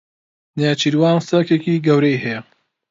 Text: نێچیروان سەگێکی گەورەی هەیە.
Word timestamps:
نێچیروان 0.59 1.19
سەگێکی 1.29 1.83
گەورەی 1.85 2.21
هەیە. 2.23 2.41